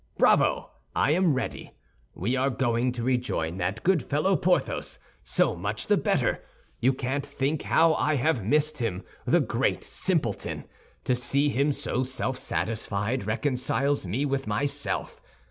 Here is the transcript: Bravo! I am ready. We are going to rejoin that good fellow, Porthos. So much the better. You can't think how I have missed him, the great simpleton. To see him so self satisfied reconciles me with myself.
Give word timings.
Bravo! 0.17 0.71
I 0.95 1.11
am 1.11 1.35
ready. 1.35 1.73
We 2.15 2.35
are 2.35 2.49
going 2.49 2.91
to 2.93 3.03
rejoin 3.03 3.57
that 3.57 3.83
good 3.83 4.01
fellow, 4.01 4.35
Porthos. 4.35 4.97
So 5.23 5.55
much 5.55 5.85
the 5.85 5.95
better. 5.95 6.43
You 6.79 6.91
can't 6.91 7.23
think 7.23 7.61
how 7.61 7.93
I 7.93 8.15
have 8.15 8.43
missed 8.43 8.79
him, 8.79 9.03
the 9.25 9.41
great 9.41 9.83
simpleton. 9.83 10.63
To 11.03 11.13
see 11.13 11.49
him 11.49 11.71
so 11.71 12.01
self 12.01 12.39
satisfied 12.39 13.27
reconciles 13.27 14.07
me 14.07 14.25
with 14.25 14.47
myself. 14.47 15.21